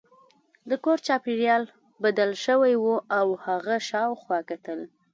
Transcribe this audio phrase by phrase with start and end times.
[0.69, 1.63] د کور چاپیریال
[2.03, 2.85] بدل شوی و
[3.19, 4.79] او هغه شاوخوا کتل